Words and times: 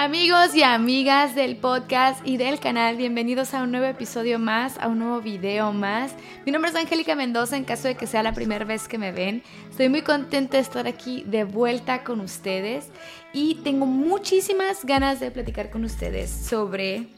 Amigos 0.00 0.54
y 0.54 0.62
amigas 0.62 1.34
del 1.34 1.56
podcast 1.56 2.24
y 2.24 2.36
del 2.36 2.60
canal, 2.60 2.96
bienvenidos 2.96 3.52
a 3.52 3.64
un 3.64 3.72
nuevo 3.72 3.86
episodio 3.86 4.38
más, 4.38 4.78
a 4.78 4.86
un 4.86 5.00
nuevo 5.00 5.20
video 5.20 5.72
más. 5.72 6.14
Mi 6.46 6.52
nombre 6.52 6.70
es 6.70 6.76
Angélica 6.76 7.16
Mendoza, 7.16 7.56
en 7.56 7.64
caso 7.64 7.88
de 7.88 7.96
que 7.96 8.06
sea 8.06 8.22
la 8.22 8.32
primera 8.32 8.64
vez 8.64 8.86
que 8.86 8.96
me 8.96 9.10
ven. 9.10 9.42
Estoy 9.68 9.88
muy 9.88 10.02
contenta 10.02 10.56
de 10.56 10.62
estar 10.62 10.86
aquí 10.86 11.24
de 11.26 11.42
vuelta 11.42 12.04
con 12.04 12.20
ustedes 12.20 12.92
y 13.32 13.56
tengo 13.64 13.86
muchísimas 13.86 14.84
ganas 14.84 15.18
de 15.18 15.32
platicar 15.32 15.68
con 15.68 15.82
ustedes 15.82 16.30
sobre, 16.30 17.08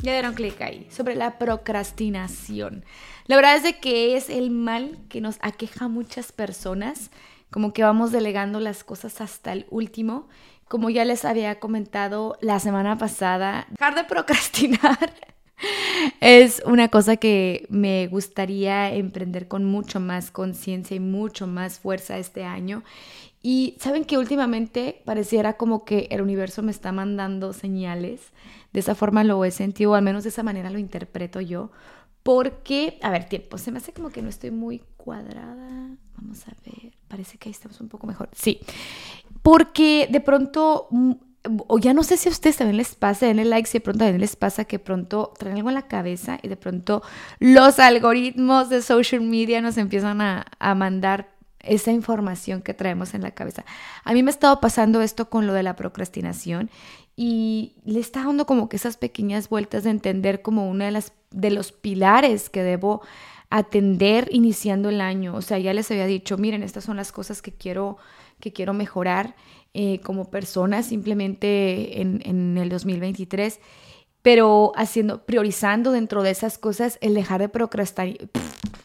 ya 0.00 0.12
dieron 0.12 0.32
clic 0.32 0.58
ahí, 0.62 0.86
sobre 0.90 1.16
la 1.16 1.36
procrastinación. 1.36 2.82
La 3.26 3.36
verdad 3.36 3.56
es 3.56 3.62
de 3.62 3.78
que 3.78 4.16
es 4.16 4.30
el 4.30 4.50
mal 4.50 4.96
que 5.10 5.20
nos 5.20 5.36
aqueja 5.42 5.84
a 5.84 5.88
muchas 5.88 6.32
personas, 6.32 7.10
como 7.50 7.74
que 7.74 7.82
vamos 7.82 8.10
delegando 8.10 8.58
las 8.58 8.84
cosas 8.84 9.20
hasta 9.20 9.52
el 9.52 9.66
último 9.68 10.28
como 10.70 10.88
ya 10.88 11.04
les 11.04 11.24
había 11.24 11.58
comentado 11.58 12.38
la 12.40 12.60
semana 12.60 12.96
pasada, 12.96 13.66
dejar 13.70 13.96
de 13.96 14.04
procrastinar 14.04 15.12
es 16.20 16.62
una 16.64 16.86
cosa 16.86 17.16
que 17.16 17.66
me 17.70 18.06
gustaría 18.06 18.94
emprender 18.94 19.48
con 19.48 19.64
mucho 19.64 19.98
más 19.98 20.30
conciencia 20.30 20.96
y 20.96 21.00
mucho 21.00 21.48
más 21.48 21.80
fuerza 21.80 22.18
este 22.18 22.44
año. 22.44 22.84
Y 23.42 23.74
saben 23.80 24.04
que 24.04 24.16
últimamente 24.16 25.02
pareciera 25.04 25.54
como 25.54 25.84
que 25.84 26.06
el 26.12 26.22
universo 26.22 26.62
me 26.62 26.70
está 26.70 26.92
mandando 26.92 27.52
señales. 27.52 28.20
De 28.72 28.78
esa 28.78 28.94
forma 28.94 29.24
lo 29.24 29.44
he 29.44 29.50
sentido, 29.50 29.90
o 29.90 29.94
al 29.96 30.02
menos 30.02 30.22
de 30.22 30.28
esa 30.28 30.44
manera 30.44 30.70
lo 30.70 30.78
interpreto 30.78 31.40
yo. 31.40 31.72
Porque, 32.22 33.00
a 33.02 33.10
ver, 33.10 33.28
tiempo, 33.28 33.58
se 33.58 33.72
me 33.72 33.78
hace 33.78 33.92
como 33.92 34.10
que 34.10 34.22
no 34.22 34.28
estoy 34.28 34.52
muy 34.52 34.82
cuadrada. 35.00 35.96
Vamos 36.16 36.46
a 36.46 36.52
ver, 36.64 36.92
parece 37.08 37.38
que 37.38 37.48
ahí 37.48 37.52
estamos 37.52 37.80
un 37.80 37.88
poco 37.88 38.06
mejor. 38.06 38.28
Sí, 38.32 38.60
porque 39.42 40.08
de 40.10 40.20
pronto, 40.20 40.88
mm, 40.90 41.12
o 41.66 41.78
ya 41.78 41.94
no 41.94 42.02
sé 42.02 42.16
si 42.16 42.28
a 42.28 42.32
ustedes 42.32 42.56
también 42.56 42.76
les 42.76 42.94
pasa, 42.94 43.26
denle 43.26 43.44
like 43.44 43.68
si 43.68 43.78
de 43.78 43.82
pronto 43.82 44.00
también 44.00 44.20
les 44.20 44.36
pasa 44.36 44.64
que 44.64 44.78
pronto 44.78 45.32
traen 45.38 45.56
algo 45.56 45.70
en 45.70 45.74
la 45.74 45.88
cabeza 45.88 46.38
y 46.42 46.48
de 46.48 46.56
pronto 46.56 47.02
los 47.38 47.78
algoritmos 47.78 48.68
de 48.68 48.82
social 48.82 49.22
media 49.22 49.62
nos 49.62 49.78
empiezan 49.78 50.20
a, 50.20 50.46
a 50.58 50.74
mandar 50.74 51.30
esa 51.60 51.92
información 51.92 52.62
que 52.62 52.74
traemos 52.74 53.14
en 53.14 53.22
la 53.22 53.32
cabeza. 53.32 53.64
A 54.04 54.12
mí 54.12 54.22
me 54.22 54.30
ha 54.30 54.32
estado 54.32 54.60
pasando 54.60 55.02
esto 55.02 55.28
con 55.30 55.46
lo 55.46 55.52
de 55.52 55.62
la 55.62 55.76
procrastinación 55.76 56.70
y 57.16 57.74
le 57.84 58.00
está 58.00 58.24
dando 58.24 58.46
como 58.46 58.68
que 58.68 58.76
esas 58.76 58.96
pequeñas 58.96 59.48
vueltas 59.48 59.84
de 59.84 59.90
entender 59.90 60.42
como 60.42 60.70
una 60.70 60.86
de 60.86 60.90
las 60.90 61.12
de 61.30 61.50
los 61.50 61.72
pilares 61.72 62.50
que 62.50 62.62
debo 62.62 63.02
atender 63.50 64.28
iniciando 64.30 64.88
el 64.88 65.00
año. 65.00 65.34
O 65.34 65.42
sea, 65.42 65.58
ya 65.58 65.74
les 65.74 65.90
había 65.90 66.06
dicho, 66.06 66.38
miren, 66.38 66.62
estas 66.62 66.84
son 66.84 66.96
las 66.96 67.12
cosas 67.12 67.42
que 67.42 67.52
quiero, 67.52 67.98
que 68.40 68.52
quiero 68.52 68.72
mejorar 68.72 69.34
eh, 69.74 70.00
como 70.00 70.30
persona 70.30 70.82
simplemente 70.82 72.00
en, 72.00 72.22
en 72.24 72.56
el 72.58 72.68
2023 72.68 73.60
pero 74.22 74.72
haciendo, 74.76 75.24
priorizando 75.24 75.92
dentro 75.92 76.22
de 76.22 76.30
esas 76.30 76.58
cosas 76.58 76.98
el 77.00 77.14
dejar 77.14 77.40
de 77.40 77.48
procrastinar. 77.48 78.18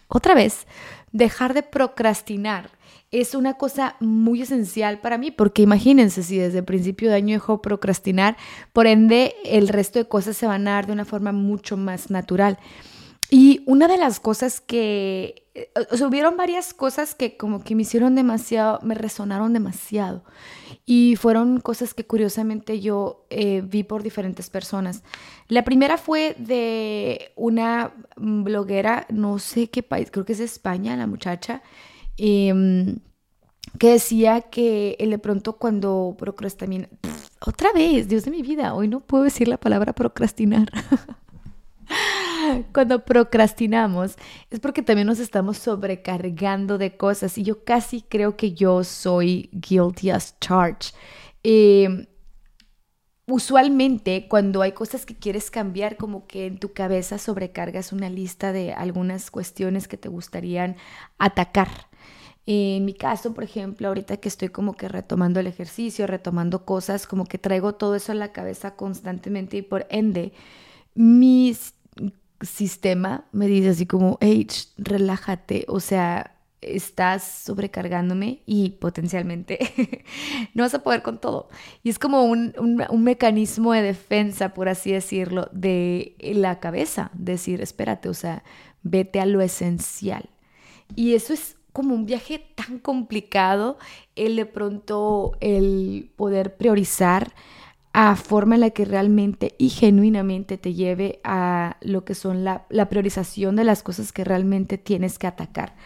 Otra 0.08 0.34
vez, 0.34 0.66
dejar 1.12 1.54
de 1.54 1.64
procrastinar 1.64 2.70
es 3.12 3.36
una 3.36 3.56
cosa 3.56 3.96
muy 4.00 4.42
esencial 4.42 5.00
para 5.00 5.18
mí, 5.18 5.32
porque 5.32 5.62
imagínense 5.62 6.24
si 6.24 6.38
desde 6.38 6.60
el 6.60 6.66
principio 6.66 7.10
de 7.10 7.16
año 7.16 7.36
dejo 7.36 7.62
procrastinar, 7.62 8.36
por 8.74 8.88
ende 8.88 9.36
el 9.46 9.68
resto 9.68 10.00
de 10.00 10.08
cosas 10.08 10.36
se 10.36 10.48
van 10.48 10.68
a 10.68 10.72
dar 10.72 10.88
de 10.88 10.94
una 10.94 11.06
forma 11.06 11.32
mucho 11.32 11.78
más 11.78 12.10
natural. 12.10 12.58
Y 13.30 13.64
una 13.66 13.88
de 13.88 13.98
las 13.98 14.20
cosas 14.20 14.62
que, 14.62 15.48
eh, 15.56 15.70
o 15.92 15.98
sea, 15.98 16.08
hubieron 16.08 16.38
varias 16.38 16.74
cosas 16.74 17.16
que 17.16 17.38
como 17.38 17.64
que 17.64 17.76
me 17.76 17.82
hicieron 17.82 18.14
demasiado, 18.16 18.80
me 18.84 18.94
resonaron 18.94 19.52
demasiado. 19.54 20.24
Y 20.86 21.16
fueron 21.16 21.60
cosas 21.60 21.94
que 21.94 22.06
curiosamente 22.06 22.80
yo 22.82 23.26
eh, 23.32 23.62
vi 23.66 23.84
por 23.84 24.04
diferentes 24.04 24.50
personas. 24.50 25.04
La 25.48 25.64
primera 25.64 25.98
fue 25.98 26.36
de 26.38 27.32
una 27.36 27.94
bloguera, 28.16 29.08
no 29.10 29.40
sé 29.40 29.70
qué 29.70 29.82
país, 29.82 30.12
creo 30.12 30.26
que 30.26 30.34
es 30.34 30.40
España, 30.40 30.96
la 30.96 31.08
muchacha, 31.08 31.64
em, 32.18 33.00
que 33.80 33.92
decía 33.94 34.42
que 34.42 34.96
de 35.00 35.20
pronto 35.20 35.54
cuando 35.58 36.16
procrastina, 36.18 36.88
otra 37.42 37.74
vez, 37.74 38.08
Dios 38.08 38.24
de 38.26 38.32
mi 38.32 38.42
vida, 38.44 38.74
hoy 38.76 38.88
no 38.88 39.02
puedo 39.02 39.24
decir 39.24 39.48
la 39.48 39.58
palabra 39.58 39.94
procrastinar. 39.94 40.70
cuando 42.74 43.06
procrastinamos 43.06 44.16
es 44.50 44.60
porque 44.60 44.82
también 44.82 45.08
nos 45.08 45.20
estamos 45.20 45.58
sobrecargando 45.58 46.78
de 46.78 46.98
cosas 46.98 47.38
y 47.38 47.44
yo 47.44 47.64
casi 47.64 48.02
creo 48.02 48.38
que 48.38 48.54
yo 48.54 48.84
soy 48.84 49.50
guilty 49.52 50.10
as 50.10 50.38
charged. 50.40 50.94
Em, 51.44 52.08
usualmente 53.28 54.28
cuando 54.28 54.62
hay 54.62 54.74
cosas 54.74 55.06
que 55.06 55.16
quieres 55.16 55.52
cambiar, 55.52 55.98
como 55.98 56.28
que 56.28 56.46
en 56.46 56.60
tu 56.60 56.74
cabeza 56.74 57.18
sobrecargas 57.18 57.92
una 57.92 58.10
lista 58.10 58.52
de 58.52 58.74
algunas 58.74 59.32
cuestiones 59.32 59.88
que 59.88 59.98
te 59.98 60.10
gustarían 60.10 60.76
atacar. 61.18 61.70
En 62.48 62.86
mi 62.86 62.94
caso, 62.94 63.34
por 63.34 63.44
ejemplo, 63.44 63.88
ahorita 63.88 64.18
que 64.18 64.30
estoy 64.30 64.50
como 64.50 64.78
que 64.78 64.88
retomando 64.88 65.40
el 65.40 65.48
ejercicio, 65.48 66.06
retomando 66.06 66.64
cosas, 66.64 67.08
como 67.08 67.26
que 67.26 67.40
traigo 67.40 67.74
todo 67.74 67.96
eso 67.96 68.12
en 68.12 68.20
la 68.20 68.32
cabeza 68.32 68.76
constantemente 68.76 69.58
y 69.58 69.62
por 69.64 69.88
ende, 69.90 70.32
mis 70.96 71.76
sistema 72.42 73.26
me 73.32 73.48
dice 73.48 73.70
así 73.70 73.86
como, 73.86 74.18
hey, 74.22 74.48
relájate, 74.78 75.66
o 75.68 75.80
sea, 75.80 76.36
estás 76.62 77.24
sobrecargándome 77.24 78.42
y 78.46 78.72
potencialmente 78.72 79.60
no 80.54 80.64
vas 80.64 80.74
a 80.74 80.84
poder 80.84 81.02
con 81.02 81.20
todo. 81.20 81.50
Y 81.84 81.90
es 81.90 82.00
como 82.00 82.24
un, 82.24 82.54
un, 82.58 83.04
mecanismo 83.04 83.74
de 83.74 83.82
defensa, 83.82 84.54
por 84.54 84.68
así 84.68 84.92
decirlo, 84.92 85.48
de 85.52 86.16
la 86.20 86.60
cabeza, 86.60 87.12
decir, 87.14 87.62
espérate, 87.62 88.10
o 88.10 88.14
sea, 88.14 88.44
vete 88.84 89.20
a 89.20 89.26
lo 89.26 89.42
esencial. 89.42 90.30
Y 90.96 91.14
eso 91.14 91.34
es 91.34 91.58
como 91.72 91.94
un 91.94 92.06
viaje 92.06 92.40
tan 92.56 92.80
complicado, 92.80 93.78
el 94.16 94.38
de 94.38 94.46
pronto, 94.46 95.34
el 95.42 96.12
poder 96.16 96.56
priorizar 96.58 97.34
a 97.98 98.18
forma 98.18 98.56
en 98.56 98.62
la 98.62 98.72
que 98.72 98.84
realmente 98.84 99.56
y 99.58 99.70
genuinamente 99.70 100.58
te 100.58 100.74
lleve 100.74 101.22
a 101.24 101.78
lo 101.80 102.04
que 102.04 102.14
son 102.14 102.44
la, 102.44 102.68
priorización 102.90 103.56
de 103.56 103.64
las 103.64 103.84
cosas 103.84 104.12
que 104.12 104.26
realmente 104.26 104.78
tienes 104.78 105.18
que 105.18 105.28
atacar. 105.28 105.78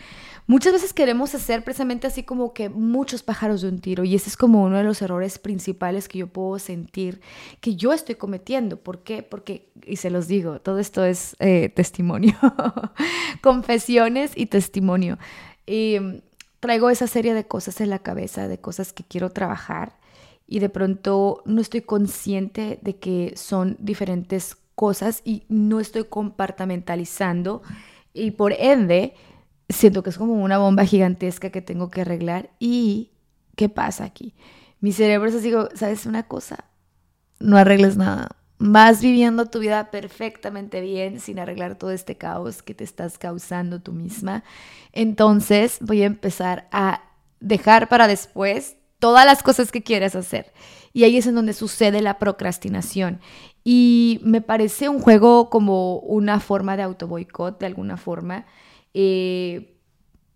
Muchas 0.48 0.74
veces 0.74 0.92
queremos 0.92 1.36
hacer 1.36 1.64
precisamente 1.64 2.08
así 2.08 2.24
como 2.24 2.52
que 2.52 2.68
muchos 2.68 3.22
pájaros 3.22 3.62
de 3.62 3.70
un 3.70 3.80
tiro 3.80 4.04
y 4.06 4.16
ese 4.16 4.30
es 4.30 4.38
como 4.38 4.64
uno 4.64 4.78
de 4.78 4.84
los 4.84 5.04
errores 5.04 5.38
principales 5.38 6.08
que 6.08 6.18
yo 6.18 6.26
puedo 6.26 6.58
sentir 6.58 7.22
que 7.62 7.76
yo 7.76 7.94
estoy 7.94 8.16
cometiendo. 8.16 8.78
¿Por 8.78 9.04
qué? 9.04 9.22
Porque, 9.22 9.70
y 9.86 9.98
se 9.98 10.10
los 10.10 10.28
digo, 10.28 10.62
todo 10.62 10.80
esto 10.80 11.06
es 11.06 11.36
eh, 11.38 11.70
testimonio, 11.70 12.36
confesiones 13.44 14.32
y 14.36 14.48
testimonio. 14.48 15.20
Y 15.68 15.98
traigo 16.60 16.90
esa 16.90 17.06
serie 17.06 17.36
de 17.36 17.46
cosas 17.46 17.82
en 17.82 17.92
la 17.92 18.00
cabeza, 18.00 18.48
de 18.48 18.58
cosas 18.58 18.94
que 18.94 19.04
quiero 19.04 19.30
trabajar 19.30 19.99
y 20.50 20.60
de 20.60 20.70
pronto 20.70 21.44
no 21.46 21.62
estoy 21.62 21.82
consciente 21.82 22.80
de 22.82 22.98
que 22.98 23.34
son 23.36 23.78
diferentes 23.80 24.58
cosas 24.74 25.22
y 25.24 25.44
no 25.48 25.80
estoy 25.80 26.06
compartamentalizando 26.06 27.62
y 28.14 28.32
por 28.32 28.54
ende 28.54 29.14
siento 29.70 30.02
que 30.02 30.10
es 30.10 30.18
como 30.18 30.34
una 30.34 30.58
bomba 30.58 30.86
gigantesca 30.86 31.52
que 31.52 31.62
tengo 31.62 31.92
que 31.92 32.02
arreglar 32.02 32.50
y 32.58 33.12
¿qué 33.56 33.70
pasa 33.70 34.06
aquí? 34.06 34.34
Mi 34.80 34.92
cerebro 34.92 35.30
es 35.30 35.36
así, 35.36 35.54
¿sabes 35.76 36.08
una 36.08 36.24
cosa? 36.24 36.66
No 37.40 37.56
arregles 37.58 37.96
nada. 37.96 38.30
Vas 38.58 39.02
viviendo 39.02 39.46
tu 39.46 39.60
vida 39.60 39.92
perfectamente 39.92 40.82
bien 40.82 41.20
sin 41.20 41.38
arreglar 41.38 41.78
todo 41.78 41.92
este 41.92 42.16
caos 42.16 42.64
que 42.64 42.74
te 42.74 42.84
estás 42.84 43.20
causando 43.20 43.82
tú 43.82 43.94
misma. 43.94 44.44
Entonces 44.94 45.78
voy 45.82 46.02
a 46.02 46.08
empezar 46.08 46.68
a 46.72 47.04
dejar 47.40 47.88
para 47.88 48.08
después 48.08 48.78
todas 49.00 49.26
las 49.26 49.44
cosas 49.44 49.72
que 49.72 49.84
quieres 49.84 50.16
hacer. 50.16 50.52
Y 50.94 51.04
ahí 51.04 51.18
es 51.18 51.28
en 51.28 51.36
donde 51.36 51.54
sucede 51.54 52.02
la 52.02 52.20
procrastinación. 52.20 53.20
Y 53.64 54.20
me 54.24 54.42
parece 54.42 54.90
un 54.90 55.00
juego 55.00 55.50
como 55.50 55.98
una 56.00 56.40
forma 56.40 56.78
de 56.78 56.84
autoboicot, 56.84 57.60
de 57.60 57.66
alguna 57.66 57.98
forma. 57.98 58.46
Eh, 58.94 59.76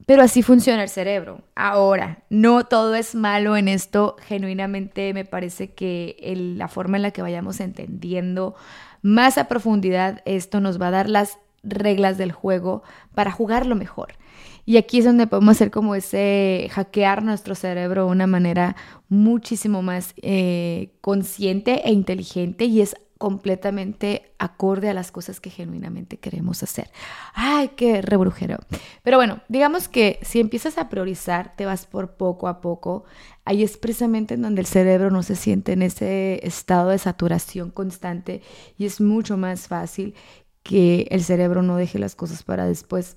pero 0.06 0.22
así 0.22 0.42
funciona 0.42 0.84
el 0.84 0.90
cerebro. 0.90 1.42
Ahora, 1.56 2.24
no 2.30 2.66
todo 2.66 2.96
es 2.96 3.16
malo 3.16 3.56
en 3.56 3.68
esto. 3.68 4.18
Genuinamente 4.28 5.14
me 5.14 5.26
parece 5.26 5.74
que 5.74 6.18
la 6.58 6.68
forma 6.68 6.98
en 6.98 7.04
la 7.04 7.12
que 7.12 7.22
vayamos 7.22 7.60
entendiendo 7.60 8.56
más 9.02 9.38
a 9.38 9.48
profundidad 9.48 10.22
esto 10.26 10.60
nos 10.60 10.82
va 10.82 10.88
a 10.88 10.92
dar 10.92 11.10
las 11.10 11.38
reglas 11.64 12.18
del 12.18 12.32
juego 12.32 12.84
para 13.16 13.32
jugarlo 13.32 13.76
mejor. 13.76 14.16
Y 14.66 14.78
aquí 14.78 15.00
es 15.00 15.06
donde 15.06 15.28
podemos 15.28 15.58
hacer 15.58 15.72
como 15.72 15.96
ese 15.96 16.70
hackear 16.72 17.24
nuestro 17.24 17.56
cerebro 17.56 18.06
de 18.06 18.12
una 18.12 18.28
manera 18.28 18.76
muchísimo 19.10 19.82
más 19.82 20.14
eh, 20.22 20.94
consciente 21.02 21.88
e 21.88 21.92
inteligente 21.92 22.66
y 22.66 22.82
es 22.82 22.96
completamente 23.24 24.34
acorde 24.38 24.90
a 24.90 24.94
las 24.94 25.10
cosas 25.10 25.40
que 25.40 25.50
genuinamente 25.50 26.18
queremos 26.18 26.62
hacer. 26.62 26.92
Ay, 27.34 27.70
qué 27.78 28.02
rebrujero. 28.02 28.58
Pero 29.02 29.16
bueno, 29.16 29.42
digamos 29.48 29.88
que 29.88 30.20
si 30.24 30.42
empiezas 30.42 30.78
a 30.78 30.90
priorizar, 30.90 31.56
te 31.56 31.66
vas 31.66 31.86
por 31.86 32.18
poco 32.18 32.50
a 32.50 32.60
poco. 32.60 33.06
Ahí 33.46 33.64
es 33.64 33.78
precisamente 33.78 34.34
en 34.34 34.42
donde 34.42 34.60
el 34.60 34.68
cerebro 34.68 35.10
no 35.10 35.24
se 35.24 35.38
siente 35.38 35.72
en 35.72 35.84
ese 35.84 36.46
estado 36.46 36.90
de 36.90 36.98
saturación 36.98 37.72
constante 37.72 38.42
y 38.78 38.86
es 38.86 39.00
mucho 39.00 39.38
más 39.38 39.70
fácil 39.70 40.16
que 40.62 41.08
el 41.10 41.24
cerebro 41.24 41.62
no 41.62 41.78
deje 41.78 42.00
las 42.00 42.16
cosas 42.16 42.44
para 42.44 42.66
después 42.66 43.16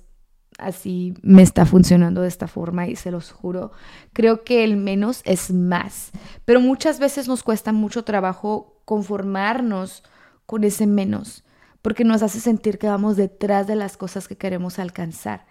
así 0.57 1.13
me 1.21 1.41
está 1.41 1.65
funcionando 1.65 2.21
de 2.21 2.27
esta 2.27 2.47
forma 2.47 2.87
y 2.87 2.95
se 2.95 3.11
los 3.11 3.31
juro, 3.31 3.71
creo 4.13 4.43
que 4.43 4.63
el 4.63 4.77
menos 4.77 5.21
es 5.23 5.51
más, 5.51 6.11
pero 6.45 6.59
muchas 6.59 6.99
veces 6.99 7.27
nos 7.27 7.43
cuesta 7.43 7.71
mucho 7.71 8.03
trabajo 8.03 8.81
conformarnos 8.85 10.03
con 10.45 10.63
ese 10.63 10.87
menos, 10.87 11.43
porque 11.81 12.03
nos 12.03 12.23
hace 12.23 12.39
sentir 12.39 12.79
que 12.79 12.87
vamos 12.87 13.17
detrás 13.17 13.67
de 13.67 13.75
las 13.75 13.97
cosas 13.97 14.27
que 14.27 14.37
queremos 14.37 14.79
alcanzar. 14.79 15.45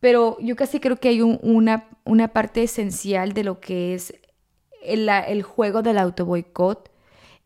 Pero 0.00 0.36
yo 0.40 0.56
casi 0.56 0.80
creo 0.80 0.96
que 0.96 1.08
hay 1.08 1.22
una, 1.22 1.88
una 2.04 2.28
parte 2.28 2.64
esencial 2.64 3.34
de 3.34 3.44
lo 3.44 3.60
que 3.60 3.94
es 3.94 4.14
el, 4.82 5.08
el 5.08 5.42
juego 5.42 5.82
del 5.82 5.98
auto 5.98 6.26
boicot, 6.26 6.90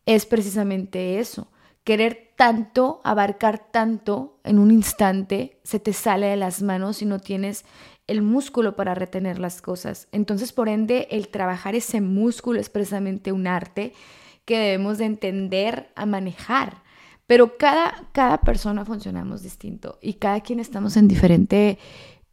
es 0.05 0.25
precisamente 0.25 1.19
eso, 1.19 1.51
querer 1.83 2.26
tanto, 2.37 3.01
abarcar 3.03 3.59
tanto 3.71 4.39
en 4.45 4.59
un 4.59 4.71
instante, 4.71 5.59
se 5.63 5.79
te 5.79 5.91
sale 5.91 6.27
de 6.27 6.37
las 6.37 6.61
manos 6.61 7.01
y 7.01 7.05
no 7.05 7.19
tienes 7.19 7.65
el 8.05 8.21
músculo 8.21 8.75
para 8.77 8.95
retener 8.95 9.39
las 9.39 9.61
cosas. 9.61 10.07
Entonces, 10.11 10.53
por 10.53 10.69
ende, 10.69 11.07
el 11.11 11.27
trabajar 11.27 11.75
ese 11.75 11.99
músculo 11.99 12.59
es 12.61 12.69
precisamente 12.69 13.31
un 13.33 13.47
arte 13.47 13.91
que 14.45 14.57
debemos 14.57 14.99
de 14.99 15.05
entender 15.05 15.91
a 15.95 16.05
manejar. 16.05 16.83
Pero 17.25 17.57
cada, 17.57 18.07
cada 18.13 18.37
persona 18.37 18.85
funcionamos 18.85 19.41
distinto 19.41 19.97
y 20.01 20.13
cada 20.13 20.39
quien 20.39 20.61
estamos 20.61 20.95
en 20.95 21.09
diferente 21.09 21.79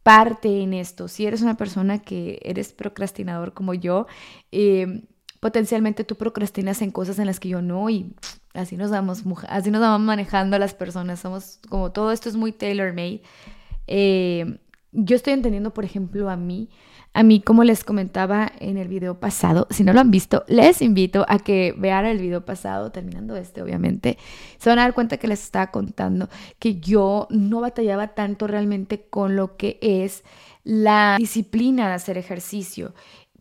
parte 0.03 0.61
en 0.61 0.73
esto. 0.73 1.07
Si 1.07 1.25
eres 1.25 1.41
una 1.41 1.57
persona 1.57 1.99
que 1.99 2.39
eres 2.43 2.71
procrastinador 2.71 3.53
como 3.53 3.73
yo, 3.73 4.05
eh, 4.51 5.03
potencialmente 5.41 6.03
tú 6.03 6.15
procrastinas 6.15 6.81
en 6.83 6.91
cosas 6.91 7.17
en 7.17 7.25
las 7.25 7.39
que 7.39 7.49
yo 7.49 7.61
no 7.61 7.89
y 7.89 8.13
así 8.55 8.77
nos 8.77 8.91
vamos, 8.91 9.23
así 9.47 9.71
nos 9.71 9.81
vamos 9.81 10.01
manejando 10.01 10.57
las 10.59 10.73
personas. 10.73 11.19
Somos 11.19 11.59
como 11.69 11.91
todo 11.91 12.11
esto 12.11 12.29
es 12.29 12.35
muy 12.35 12.51
tailor 12.51 12.93
made. 12.93 13.21
Eh, 13.87 14.57
yo 14.91 15.15
estoy 15.15 15.33
entendiendo, 15.33 15.73
por 15.73 15.85
ejemplo, 15.85 16.29
a 16.29 16.37
mí, 16.37 16.69
a 17.13 17.23
mí, 17.23 17.41
como 17.41 17.63
les 17.63 17.83
comentaba 17.83 18.51
en 18.59 18.77
el 18.77 18.87
video 18.87 19.19
pasado, 19.19 19.67
si 19.69 19.83
no 19.83 19.93
lo 19.93 20.01
han 20.01 20.11
visto, 20.11 20.43
les 20.47 20.81
invito 20.81 21.25
a 21.29 21.39
que 21.39 21.73
vean 21.77 22.05
el 22.05 22.17
video 22.17 22.43
pasado, 22.43 22.91
terminando 22.91 23.35
este, 23.35 23.61
obviamente. 23.61 24.17
Se 24.57 24.69
van 24.69 24.79
a 24.79 24.83
dar 24.83 24.93
cuenta 24.93 25.17
que 25.17 25.27
les 25.27 25.43
estaba 25.43 25.71
contando 25.71 26.29
que 26.59 26.75
yo 26.79 27.27
no 27.29 27.61
batallaba 27.61 28.09
tanto 28.09 28.47
realmente 28.47 29.05
con 29.09 29.35
lo 29.35 29.55
que 29.55 29.77
es 29.81 30.23
la 30.65 31.15
disciplina 31.17 31.87
de 31.87 31.93
hacer 31.93 32.17
ejercicio. 32.17 32.93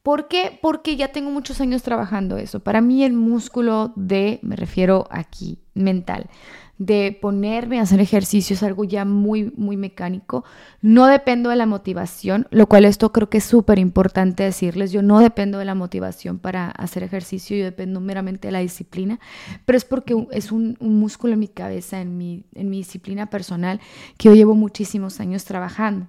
¿Por 0.04 0.28
qué? 0.28 0.58
Porque 0.60 0.96
ya 0.96 1.08
tengo 1.08 1.30
muchos 1.30 1.62
años 1.62 1.82
trabajando 1.82 2.36
eso. 2.36 2.60
Para 2.60 2.82
mí 2.82 3.04
el 3.04 3.14
músculo 3.14 3.94
de, 3.96 4.38
me 4.42 4.54
refiero 4.54 5.06
aquí, 5.10 5.60
mental, 5.72 6.28
de 6.76 7.18
ponerme 7.22 7.78
a 7.78 7.84
hacer 7.84 8.00
ejercicio 8.00 8.52
es 8.52 8.62
algo 8.62 8.84
ya 8.84 9.06
muy, 9.06 9.50
muy 9.56 9.78
mecánico. 9.78 10.44
No 10.82 11.06
dependo 11.06 11.48
de 11.48 11.56
la 11.56 11.64
motivación, 11.64 12.46
lo 12.50 12.66
cual 12.66 12.84
esto 12.84 13.12
creo 13.12 13.30
que 13.30 13.38
es 13.38 13.44
súper 13.44 13.78
importante 13.78 14.42
decirles. 14.42 14.92
Yo 14.92 15.00
no 15.00 15.20
dependo 15.20 15.56
de 15.58 15.64
la 15.64 15.74
motivación 15.74 16.38
para 16.38 16.68
hacer 16.72 17.02
ejercicio, 17.02 17.56
yo 17.56 17.64
dependo 17.64 17.98
meramente 18.02 18.48
de 18.48 18.52
la 18.52 18.58
disciplina, 18.58 19.20
pero 19.64 19.78
es 19.78 19.86
porque 19.86 20.14
es 20.32 20.52
un, 20.52 20.76
un 20.80 21.00
músculo 21.00 21.32
en 21.32 21.38
mi 21.38 21.48
cabeza, 21.48 22.02
en 22.02 22.18
mi, 22.18 22.44
en 22.54 22.68
mi 22.68 22.76
disciplina 22.76 23.30
personal, 23.30 23.80
que 24.18 24.28
yo 24.28 24.34
llevo 24.34 24.54
muchísimos 24.54 25.18
años 25.18 25.46
trabajando. 25.46 26.08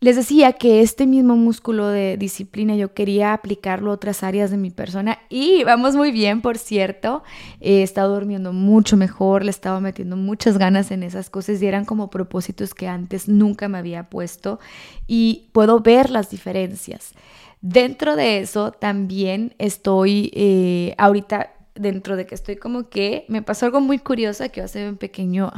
Les 0.00 0.14
decía 0.14 0.52
que 0.52 0.80
este 0.80 1.08
mismo 1.08 1.34
músculo 1.34 1.88
de 1.88 2.16
disciplina 2.16 2.76
yo 2.76 2.94
quería 2.94 3.32
aplicarlo 3.32 3.90
a 3.90 3.94
otras 3.94 4.22
áreas 4.22 4.52
de 4.52 4.56
mi 4.56 4.70
persona 4.70 5.18
y 5.28 5.64
vamos 5.64 5.96
muy 5.96 6.12
bien, 6.12 6.40
por 6.40 6.56
cierto. 6.56 7.24
He 7.60 7.82
estado 7.82 8.14
durmiendo 8.14 8.52
mucho 8.52 8.96
mejor, 8.96 9.44
le 9.44 9.50
estaba 9.50 9.80
metiendo 9.80 10.16
muchas 10.16 10.56
ganas 10.56 10.92
en 10.92 11.02
esas 11.02 11.30
cosas 11.30 11.60
y 11.60 11.66
eran 11.66 11.84
como 11.84 12.10
propósitos 12.10 12.74
que 12.74 12.86
antes 12.86 13.28
nunca 13.28 13.66
me 13.66 13.76
había 13.78 14.08
puesto 14.08 14.60
y 15.08 15.48
puedo 15.52 15.80
ver 15.80 16.10
las 16.10 16.30
diferencias. 16.30 17.12
Dentro 17.60 18.14
de 18.14 18.38
eso 18.38 18.70
también 18.70 19.56
estoy 19.58 20.30
eh, 20.32 20.94
ahorita, 20.96 21.54
dentro 21.74 22.14
de 22.14 22.24
que 22.24 22.36
estoy 22.36 22.54
como 22.54 22.88
que 22.88 23.24
me 23.26 23.42
pasó 23.42 23.66
algo 23.66 23.80
muy 23.80 23.98
curioso 23.98 24.48
que 24.52 24.60
va 24.60 24.66
a 24.66 24.68
ser 24.68 24.88
un 24.88 24.96
pequeño, 24.96 25.50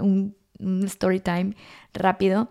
un 0.00 0.34
story 0.84 1.20
time 1.20 1.54
rápido. 1.92 2.50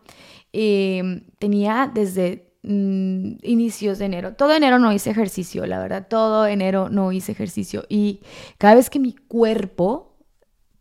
Em, 0.56 1.22
tenía 1.40 1.92
desde 1.92 2.54
mm, 2.62 3.38
inicios 3.42 3.98
de 3.98 4.06
enero. 4.06 4.36
Todo 4.36 4.54
enero 4.54 4.78
no 4.78 4.94
hice 4.94 5.10
ejercicio, 5.10 5.66
la 5.66 5.80
verdad, 5.80 6.08
todo 6.08 6.46
enero 6.46 6.90
no 6.90 7.12
hice 7.12 7.32
ejercicio. 7.32 7.86
Y 7.90 8.22
cada 8.60 8.76
vez 8.76 8.92
que 8.92 9.00
mi 9.00 9.14
cuerpo, 9.14 10.16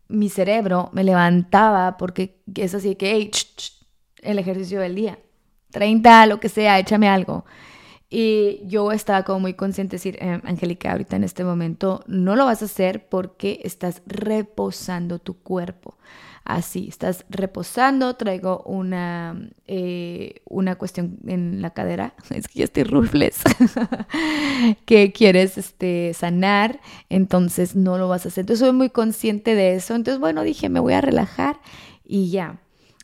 mi 0.07 0.29
cerebro 0.29 0.89
me 0.93 1.03
levantaba, 1.03 1.97
porque 1.97 2.43
es 2.55 2.75
así 2.75 2.95
que, 2.95 3.31
el 4.21 4.39
ejercicio 4.39 4.79
del 4.79 4.93
día, 4.93 5.17
30, 5.71 6.27
lo 6.27 6.39
que 6.39 6.49
sea, 6.49 6.77
échame 6.77 7.09
algo. 7.09 7.45
Y 8.15 8.61
yo 8.67 8.91
estaba 8.91 9.23
como 9.23 9.39
muy 9.39 9.55
consciente 9.55 9.93
de 9.93 9.97
decir, 9.97 10.17
eh, 10.21 10.39
Angélica, 10.43 10.91
ahorita 10.91 11.15
en 11.15 11.23
este 11.23 11.43
momento 11.43 12.03
no 12.05 12.35
lo 12.35 12.45
vas 12.45 12.61
a 12.61 12.65
hacer 12.65 13.07
porque 13.09 13.59
estás 13.63 14.03
reposando 14.05 15.17
tu 15.17 15.39
cuerpo 15.39 15.97
así, 16.45 16.87
estás 16.89 17.25
reposando, 17.29 18.15
traigo 18.15 18.61
una, 18.67 19.49
eh, 19.65 20.41
una 20.45 20.75
cuestión 20.75 21.17
en 21.25 21.63
la 21.63 21.71
cadera, 21.71 22.13
es 22.29 22.47
que 22.47 22.59
ya 22.59 22.65
estoy 22.65 22.83
rufles, 22.83 23.41
que 24.85 25.11
quieres 25.11 25.57
este, 25.57 26.13
sanar, 26.13 26.81
entonces 27.09 27.75
no 27.75 27.97
lo 27.97 28.09
vas 28.09 28.25
a 28.25 28.27
hacer. 28.27 28.43
Entonces 28.43 28.59
soy 28.59 28.73
muy 28.75 28.91
consciente 28.91 29.55
de 29.55 29.73
eso, 29.73 29.95
entonces 29.95 30.19
bueno, 30.19 30.43
dije, 30.43 30.69
me 30.69 30.79
voy 30.79 30.93
a 30.93 31.01
relajar 31.01 31.59
y 32.05 32.29
ya. 32.29 32.59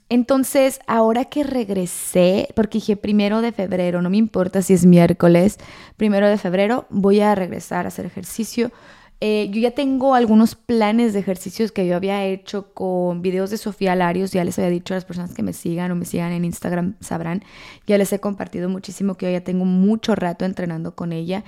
Entonces, 0.09 0.79
ahora 0.87 1.25
que 1.25 1.43
regresé, 1.43 2.49
porque 2.55 2.79
dije 2.79 2.97
primero 2.97 3.41
de 3.41 3.51
febrero, 3.51 4.01
no 4.01 4.09
me 4.09 4.17
importa 4.17 4.63
si 4.63 4.73
es 4.73 4.85
miércoles, 4.85 5.57
primero 5.97 6.27
de 6.27 6.37
febrero 6.37 6.87
voy 6.89 7.19
a 7.19 7.35
regresar 7.35 7.85
a 7.85 7.89
hacer 7.89 8.07
ejercicio. 8.07 8.71
Eh, 9.21 9.49
yo 9.51 9.59
ya 9.59 9.71
tengo 9.71 10.15
algunos 10.15 10.55
planes 10.55 11.13
de 11.13 11.19
ejercicios 11.19 11.71
que 11.71 11.85
yo 11.85 11.95
había 11.95 12.25
hecho 12.25 12.73
con 12.73 13.21
videos 13.21 13.51
de 13.51 13.57
Sofía 13.57 13.93
Larios, 13.93 14.31
ya 14.31 14.43
les 14.43 14.57
había 14.57 14.71
dicho 14.71 14.93
a 14.93 14.97
las 14.97 15.05
personas 15.05 15.33
que 15.33 15.43
me 15.43 15.53
sigan 15.53 15.91
o 15.91 15.95
me 15.95 16.05
sigan 16.05 16.31
en 16.31 16.45
Instagram, 16.45 16.95
sabrán, 17.01 17.43
ya 17.85 17.97
les 17.97 18.11
he 18.13 18.19
compartido 18.19 18.69
muchísimo 18.69 19.15
que 19.15 19.27
yo 19.27 19.31
ya 19.33 19.43
tengo 19.43 19.65
mucho 19.65 20.15
rato 20.15 20.45
entrenando 20.45 20.95
con 20.95 21.11
ella. 21.11 21.43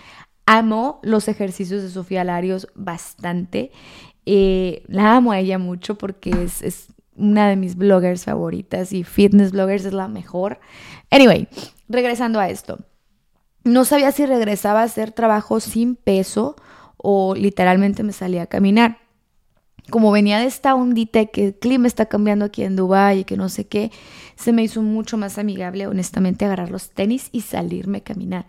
Amo 0.45 0.99
los 1.01 1.27
ejercicios 1.29 1.81
de 1.81 1.89
Sofía 1.89 2.23
Larios 2.23 2.67
bastante. 2.75 3.71
Eh, 4.25 4.83
la 4.87 5.15
amo 5.15 5.31
a 5.31 5.39
ella 5.39 5.57
mucho 5.57 5.97
porque 5.97 6.30
es, 6.44 6.61
es 6.61 6.87
una 7.21 7.47
de 7.47 7.56
mis 7.56 7.75
bloggers 7.75 8.25
favoritas 8.25 8.92
y 8.94 9.04
fitness 9.04 9.51
bloggers 9.51 9.85
es 9.85 9.94
la 9.94 10.07
mejor. 10.07 10.59
Anyway, 11.09 11.47
regresando 11.87 12.40
a 12.40 12.49
esto. 12.49 12.80
No 13.63 13.85
sabía 13.85 14.11
si 14.11 14.25
regresaba 14.25 14.81
a 14.81 14.85
hacer 14.85 15.11
trabajo 15.11 15.59
sin 15.59 15.95
peso 15.95 16.56
o 16.97 17.35
literalmente 17.35 18.04
me 18.04 18.11
salía 18.11 18.44
a 18.44 18.47
caminar. 18.47 18.97
Como 19.90 20.11
venía 20.11 20.40
de 20.40 20.45
esta 20.45 20.75
ondita 20.75 21.25
que 21.25 21.47
el 21.47 21.56
clima 21.56 21.87
está 21.87 22.06
cambiando 22.06 22.45
aquí 22.45 22.63
en 22.63 22.75
Dubái 22.75 23.19
y 23.19 23.23
que 23.23 23.37
no 23.37 23.49
sé 23.49 23.68
qué, 23.68 23.92
se 24.35 24.51
me 24.51 24.63
hizo 24.63 24.81
mucho 24.81 25.18
más 25.18 25.37
amigable, 25.37 25.87
honestamente, 25.87 26.45
agarrar 26.45 26.71
los 26.71 26.92
tenis 26.92 27.30
y 27.31 27.42
salirme 27.42 27.99
a 27.99 28.04
caminar. 28.04 28.45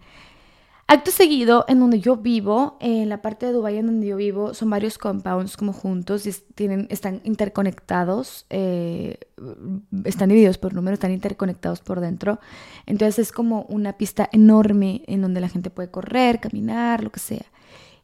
Acto 0.88 1.10
seguido, 1.10 1.64
en 1.68 1.80
donde 1.80 2.00
yo 2.00 2.16
vivo, 2.16 2.76
en 2.80 3.08
la 3.08 3.22
parte 3.22 3.46
de 3.46 3.52
Dubái 3.52 3.78
en 3.78 3.86
donde 3.86 4.08
yo 4.08 4.16
vivo, 4.16 4.52
son 4.52 4.68
varios 4.68 4.98
compounds 4.98 5.56
como 5.56 5.72
juntos 5.72 6.26
y 6.26 6.32
tienen, 6.54 6.86
están 6.90 7.22
interconectados, 7.24 8.44
eh, 8.50 9.18
están 10.04 10.28
divididos 10.28 10.58
por 10.58 10.74
número, 10.74 10.94
están 10.94 11.12
interconectados 11.12 11.80
por 11.80 12.00
dentro. 12.00 12.40
Entonces 12.84 13.20
es 13.20 13.32
como 13.32 13.62
una 13.70 13.94
pista 13.94 14.28
enorme 14.32 15.02
en 15.06 15.22
donde 15.22 15.40
la 15.40 15.48
gente 15.48 15.70
puede 15.70 15.90
correr, 15.90 16.40
caminar, 16.40 17.02
lo 17.02 17.10
que 17.10 17.20
sea. 17.20 17.46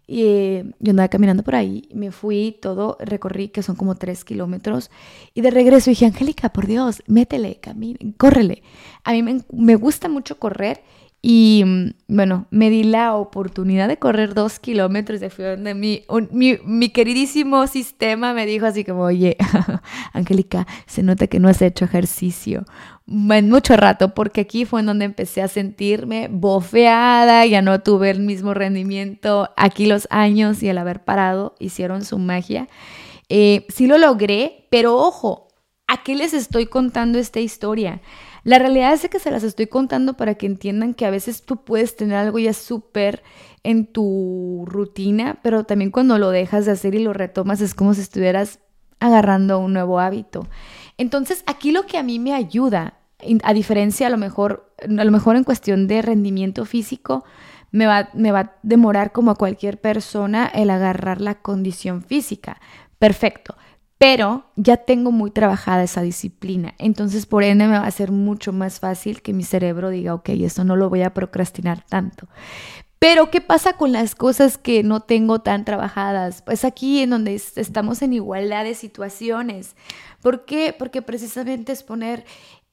Y 0.06 0.23
eh, 0.23 0.73
yo 0.78 0.90
andaba 0.92 1.08
caminando 1.08 1.42
por 1.42 1.56
ahí, 1.56 1.87
me 1.92 2.11
fui 2.11 2.58
todo, 2.62 2.97
recorrí 2.99 3.49
que 3.49 3.62
son 3.62 3.76
como 3.76 3.97
tres 3.97 4.25
kilómetros 4.25 4.90
y 5.35 5.42
de 5.42 5.50
regreso 5.50 5.90
dije, 5.90 6.06
Angélica, 6.06 6.49
por 6.49 6.66
Dios, 6.66 7.02
métele, 7.06 7.61
camine, 7.61 7.99
córrele. 8.16 8.62
A 9.04 9.12
mí 9.12 9.23
me, 9.23 9.42
me 9.52 9.76
gusta 9.76 10.08
mucho 10.08 10.38
correr 10.38 10.82
Y 11.20 11.64
mm, 11.66 11.90
bueno, 12.08 12.46
me 12.50 12.70
di 12.70 12.84
la 12.84 13.14
oportunidad 13.14 13.88
de 13.88 13.98
correr 13.98 14.34
dos 14.34 14.58
kilómetros 14.58 15.20
de 15.20 15.30
fui 15.30 15.44
donde 15.44 15.75
mi, 15.75 16.04
mi, 16.30 16.58
mi, 16.64 16.90
queridísimo 16.90 17.66
sistema 17.66 18.32
me 18.34 18.46
dijo 18.46 18.66
así 18.66 18.84
como, 18.84 19.02
oye, 19.02 19.37
Angélica, 20.12 20.66
se 20.87 21.02
nota 21.02 21.26
que 21.26 21.40
no 21.40 21.48
has 21.48 21.60
hecho 21.60 21.84
ejercicio 21.84 22.64
en 23.08 23.48
mucho 23.48 23.76
rato, 23.76 24.14
porque 24.14 24.42
aquí 24.42 24.64
fue 24.64 24.80
en 24.80 24.87
donde 24.87 25.06
empecé 25.06 25.40
a 25.42 25.48
sentirme 25.48 26.28
bofeada, 26.30 27.46
ya 27.46 27.62
no 27.62 27.80
tuve 27.80 28.10
el 28.10 28.20
mismo 28.20 28.52
rendimiento. 28.54 29.50
Aquí 29.56 29.87
los 29.87 30.06
años 30.10 30.62
y 30.62 30.68
el 30.68 30.78
haber 30.78 31.04
parado 31.04 31.54
hicieron 31.58 32.04
su 32.04 32.18
magia. 32.18 32.68
Eh, 33.30 33.66
sí 33.70 33.87
lo 33.87 33.98
logré, 33.98 34.66
pero 34.70 34.96
ojo, 34.96 35.48
¿a 35.87 36.02
qué 36.02 36.14
les 36.14 36.34
estoy 36.34 36.66
contando 36.66 37.18
esta 37.18 37.40
historia? 37.40 38.02
La 38.48 38.58
realidad 38.58 38.94
es 38.94 39.06
que 39.10 39.18
se 39.18 39.30
las 39.30 39.42
estoy 39.42 39.66
contando 39.66 40.14
para 40.14 40.36
que 40.36 40.46
entiendan 40.46 40.94
que 40.94 41.04
a 41.04 41.10
veces 41.10 41.42
tú 41.42 41.66
puedes 41.66 41.96
tener 41.96 42.16
algo 42.16 42.38
ya 42.38 42.54
súper 42.54 43.22
en 43.62 43.84
tu 43.84 44.64
rutina, 44.66 45.38
pero 45.42 45.64
también 45.64 45.90
cuando 45.90 46.16
lo 46.16 46.30
dejas 46.30 46.64
de 46.64 46.72
hacer 46.72 46.94
y 46.94 47.00
lo 47.00 47.12
retomas 47.12 47.60
es 47.60 47.74
como 47.74 47.92
si 47.92 48.00
estuvieras 48.00 48.60
agarrando 49.00 49.58
un 49.58 49.74
nuevo 49.74 50.00
hábito. 50.00 50.46
Entonces, 50.96 51.44
aquí 51.46 51.72
lo 51.72 51.84
que 51.84 51.98
a 51.98 52.02
mí 52.02 52.18
me 52.18 52.32
ayuda, 52.32 52.94
a 53.42 53.52
diferencia 53.52 54.06
a 54.06 54.10
lo 54.10 54.16
mejor, 54.16 54.72
a 54.82 55.04
lo 55.04 55.10
mejor 55.10 55.36
en 55.36 55.44
cuestión 55.44 55.86
de 55.86 56.00
rendimiento 56.00 56.64
físico, 56.64 57.26
me 57.70 57.86
va, 57.86 58.08
me 58.14 58.32
va 58.32 58.40
a 58.40 58.52
demorar 58.62 59.12
como 59.12 59.30
a 59.30 59.36
cualquier 59.36 59.78
persona 59.78 60.46
el 60.46 60.70
agarrar 60.70 61.20
la 61.20 61.34
condición 61.42 62.02
física. 62.02 62.62
Perfecto 62.98 63.56
pero 63.98 64.44
ya 64.54 64.76
tengo 64.76 65.10
muy 65.10 65.32
trabajada 65.32 65.82
esa 65.82 66.02
disciplina. 66.02 66.74
Entonces, 66.78 67.26
por 67.26 67.42
ende, 67.42 67.66
me 67.66 67.78
va 67.78 67.86
a 67.86 67.90
ser 67.90 68.12
mucho 68.12 68.52
más 68.52 68.78
fácil 68.78 69.22
que 69.22 69.32
mi 69.32 69.42
cerebro 69.42 69.90
diga, 69.90 70.14
ok, 70.14 70.28
eso 70.30 70.64
no 70.64 70.76
lo 70.76 70.88
voy 70.88 71.02
a 71.02 71.14
procrastinar 71.14 71.84
tanto. 71.88 72.28
Pero, 73.00 73.30
¿qué 73.30 73.40
pasa 73.40 73.74
con 73.74 73.92
las 73.92 74.14
cosas 74.14 74.56
que 74.56 74.82
no 74.82 75.00
tengo 75.00 75.40
tan 75.40 75.64
trabajadas? 75.64 76.42
Pues 76.42 76.64
aquí 76.64 77.00
en 77.00 77.10
donde 77.10 77.34
estamos 77.34 78.02
en 78.02 78.12
igualdad 78.12 78.64
de 78.64 78.74
situaciones. 78.74 79.76
¿Por 80.20 80.44
qué? 80.44 80.74
Porque 80.76 81.02
precisamente 81.02 81.72
es 81.72 81.82
poner 81.82 82.24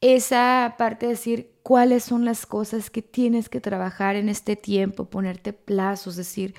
esa 0.01 0.75
parte 0.77 1.07
de 1.07 1.13
decir 1.13 1.51
cuáles 1.63 2.03
son 2.03 2.25
las 2.25 2.45
cosas 2.45 2.89
que 2.91 3.01
tienes 3.01 3.49
que 3.49 3.61
trabajar 3.61 4.15
en 4.15 4.29
este 4.29 4.55
tiempo, 4.55 5.05
ponerte 5.05 5.53
plazos, 5.53 6.15
decir, 6.15 6.53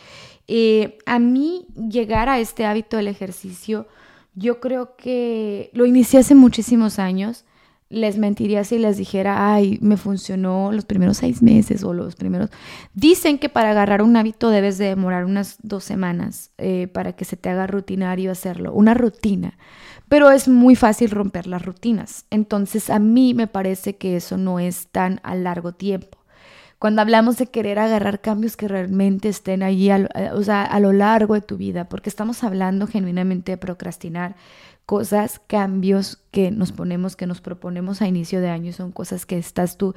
eh, 0.49 0.99
a 1.07 1.19
mí 1.19 1.67
llegar 1.77 2.29
a 2.29 2.41
este 2.41 2.67
hábito 2.67 2.97
del 2.97 3.09
ejercicio, 3.09 3.87
yo 4.37 4.61
creo 4.61 4.97
que 4.97 5.71
lo 5.73 5.87
inicié 5.87 6.21
hace 6.21 6.35
muchísimos 6.35 6.99
años. 7.01 7.45
Les 7.89 8.19
mentiría 8.19 8.65
si 8.65 8.79
les 8.79 8.97
dijera, 8.97 9.55
ay, 9.55 9.79
me 9.81 9.97
funcionó 9.97 10.73
los 10.73 10.85
primeros 10.85 11.19
seis 11.19 11.41
meses 11.41 11.85
o 11.85 11.95
los 11.95 12.17
primeros... 12.17 12.51
Dicen 12.95 13.39
que 13.39 13.49
para 13.49 13.71
agarrar 13.71 14.03
un 14.03 14.17
hábito 14.17 14.51
debes 14.51 14.77
de 14.77 14.87
demorar 14.87 15.25
unas 15.25 15.57
dos 15.63 15.85
semanas 15.85 16.51
eh, 16.59 16.89
para 16.89 17.13
que 17.15 17.25
se 17.25 17.37
te 17.37 17.49
haga 17.49 17.67
rutinario 17.67 18.31
hacerlo, 18.31 18.75
una 18.75 18.93
rutina. 18.93 19.57
Pero 20.09 20.31
es 20.31 20.49
muy 20.49 20.75
fácil 20.77 21.11
romper 21.11 21.47
las 21.47 21.65
rutinas. 21.65 22.27
Entonces 22.31 22.91
a 22.91 22.99
mí 22.99 23.35
me 23.35 23.47
parece 23.47 23.97
que 23.97 24.17
eso 24.17 24.37
no 24.37 24.59
es 24.59 24.89
tan 24.89 25.21
a 25.23 25.35
largo 25.35 25.73
tiempo. 25.73 26.16
Cuando 26.79 27.01
hablamos 27.01 27.39
de 27.39 27.47
querer 27.47 27.79
agarrar 27.79 28.21
cambios 28.21 28.57
que 28.57 28.69
realmente 28.69 29.29
estén 29.29 29.63
allí, 29.63 29.91
eh, 29.91 30.09
o 30.33 30.43
sea, 30.43 30.63
a 30.63 30.79
lo 30.79 30.93
largo 30.93 31.35
de 31.35 31.41
tu 31.41 31.57
vida, 31.57 31.89
porque 31.89 32.11
estamos 32.11 32.45
hablando 32.45 32.87
genuinamente 32.87 33.53
de 33.53 33.57
procrastinar 33.57 34.37
cosas, 34.85 35.41
cambios 35.47 36.23
que 36.31 36.51
nos 36.51 36.73
ponemos, 36.73 37.17
que 37.17 37.27
nos 37.27 37.41
proponemos 37.41 38.03
a 38.03 38.07
inicio 38.07 38.41
de 38.41 38.51
año, 38.51 38.73
son 38.73 38.93
cosas 38.93 39.27
que 39.27 39.39
estás 39.39 39.77
tú 39.77 39.95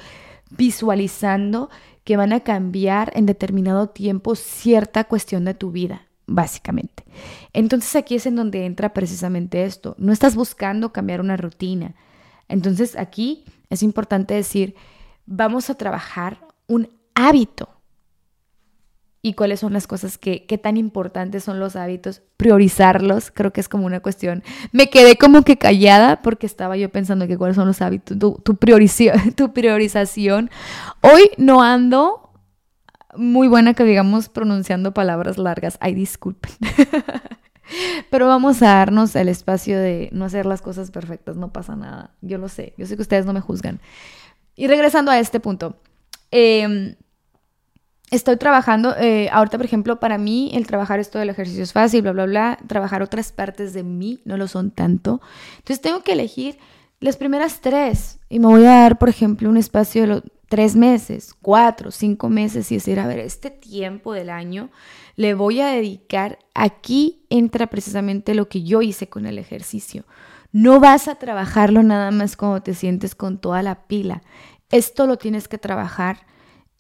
visualizando 0.50 1.70
que 2.04 2.18
van 2.18 2.34
a 2.34 2.40
cambiar 2.40 3.12
en 3.14 3.26
determinado 3.26 3.90
tiempo 3.90 4.36
cierta 4.36 5.04
cuestión 5.04 5.46
de 5.46 5.54
tu 5.54 5.72
vida, 5.72 6.08
básicamente. 6.26 7.04
Entonces 7.54 7.96
aquí 7.96 8.16
es 8.16 8.26
en 8.26 8.36
donde 8.36 8.66
entra 8.66 8.94
precisamente 8.94 9.64
esto. 9.64 9.96
No 10.00 10.12
estás 10.12 10.36
buscando 10.36 10.92
cambiar 10.92 11.22
una 11.22 11.38
rutina. 11.38 11.94
Entonces 12.48 12.98
aquí 12.98 13.46
es 13.70 13.84
importante 13.84 14.34
decir, 14.34 14.76
vamos 15.28 15.70
a 15.70 15.76
trabajar 15.76 16.49
un 16.70 16.90
hábito. 17.16 17.70
¿Y 19.22 19.34
cuáles 19.34 19.60
son 19.60 19.74
las 19.74 19.86
cosas 19.86 20.18
que, 20.18 20.46
qué 20.46 20.58
tan 20.58 20.78
importantes 20.78 21.44
son 21.44 21.60
los 21.60 21.76
hábitos? 21.76 22.22
Priorizarlos, 22.38 23.32
creo 23.32 23.52
que 23.52 23.60
es 23.60 23.68
como 23.68 23.86
una 23.86 24.00
cuestión. 24.00 24.44
Me 24.72 24.90
quedé 24.90 25.18
como 25.18 25.42
que 25.42 25.58
callada 25.58 26.22
porque 26.22 26.46
estaba 26.46 26.78
yo 26.78 26.90
pensando 26.90 27.28
que 27.28 27.38
cuáles 27.38 27.58
son 27.58 27.68
los 27.68 27.82
hábitos, 27.82 28.18
tu, 28.18 28.36
tu, 28.36 28.56
tu 29.36 29.54
priorización. 29.54 30.50
Hoy 31.02 31.32
no 31.38 31.62
ando 31.62 32.32
muy 33.14 33.50
buena 33.50 33.74
que 33.74 33.84
digamos 33.84 34.30
pronunciando 34.30 34.94
palabras 34.94 35.38
largas. 35.38 35.78
Ay, 35.82 35.96
disculpen. 35.96 36.52
Pero 38.10 38.28
vamos 38.28 38.62
a 38.62 38.68
darnos 38.68 39.16
el 39.18 39.28
espacio 39.28 39.78
de 39.78 40.10
no 40.14 40.26
hacer 40.26 40.46
las 40.46 40.62
cosas 40.62 40.92
perfectas, 40.92 41.36
no 41.36 41.52
pasa 41.52 41.76
nada. 41.76 42.12
Yo 42.22 42.38
lo 42.38 42.48
sé, 42.48 42.74
yo 42.78 42.86
sé 42.86 42.96
que 42.96 43.02
ustedes 43.02 43.26
no 43.26 43.34
me 43.34 43.42
juzgan. 43.42 43.82
Y 44.56 44.68
regresando 44.68 45.12
a 45.12 45.20
este 45.20 45.40
punto, 45.40 45.78
Em, 46.32 46.96
estoy 48.12 48.38
trabajando, 48.38 48.96
eh, 48.98 49.30
ahorita 49.32 49.58
por 49.58 49.66
ejemplo, 49.66 50.00
para 50.00 50.18
mí 50.18 50.52
el 50.54 50.68
trabajar 50.68 51.00
esto 51.00 51.20
del 51.20 51.30
ejercicio 51.30 51.64
es 51.64 51.74
fácil, 51.74 52.02
bla, 52.02 52.12
bla, 52.12 52.26
bla, 52.26 52.60
trabajar 52.68 53.02
otras 53.02 53.32
partes 53.32 53.74
de 53.74 53.84
mí 53.84 54.20
no 54.26 54.38
lo 54.38 54.48
son 54.48 54.72
tanto. 54.72 55.22
Entonces 55.58 55.82
tengo 55.82 56.02
que 56.02 56.14
elegir 56.14 56.58
las 57.00 57.18
primeras 57.18 57.62
tres 57.62 58.20
y 58.30 58.40
me 58.40 58.48
voy 58.48 58.66
a 58.66 58.82
dar, 58.82 58.98
por 58.98 59.10
ejemplo, 59.10 59.50
un 59.50 59.58
espacio 59.58 60.06
de 60.06 60.24
tres 60.50 60.76
meses, 60.76 61.36
cuatro, 61.42 61.92
cinco 61.92 62.28
meses 62.28 62.72
y 62.72 62.76
decir, 62.76 63.00
a 63.00 63.08
ver, 63.08 63.20
este 63.20 63.52
tiempo 63.52 64.14
del 64.14 64.30
año 64.30 64.70
le 65.16 65.36
voy 65.36 65.62
a 65.62 65.68
dedicar, 65.68 66.40
aquí 66.56 67.26
entra 67.30 67.68
precisamente 67.68 68.34
lo 68.34 68.50
que 68.50 68.64
yo 68.64 68.82
hice 68.82 69.08
con 69.08 69.26
el 69.28 69.38
ejercicio. 69.38 70.06
No 70.52 70.80
vas 70.80 71.08
a 71.08 71.16
trabajarlo 71.16 71.84
nada 71.84 72.10
más 72.10 72.36
cuando 72.36 72.62
te 72.64 72.74
sientes 72.74 73.14
con 73.14 73.38
toda 73.38 73.62
la 73.62 73.84
pila. 73.88 74.24
Esto 74.72 75.08
lo 75.08 75.18
tienes 75.18 75.48
que 75.48 75.58
trabajar 75.58 76.28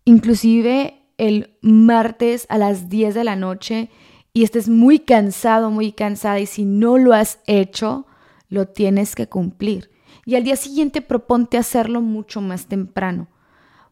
inclusive 0.09 1.03
el 1.17 1.57
martes 1.61 2.45
a 2.49 2.57
las 2.57 2.89
10 2.89 3.13
de 3.13 3.23
la 3.23 3.35
noche 3.35 3.89
y 4.33 4.43
estés 4.43 4.69
muy 4.69 4.99
cansado, 4.99 5.69
muy 5.69 5.91
cansada 5.91 6.39
y 6.39 6.45
si 6.45 6.65
no 6.65 6.97
lo 6.97 7.13
has 7.13 7.39
hecho, 7.45 8.07
lo 8.47 8.67
tienes 8.67 9.15
que 9.15 9.27
cumplir. 9.27 9.91
Y 10.25 10.35
al 10.35 10.43
día 10.43 10.55
siguiente 10.55 11.01
proponte 11.01 11.57
hacerlo 11.57 12.01
mucho 12.01 12.41
más 12.41 12.67
temprano. 12.67 13.27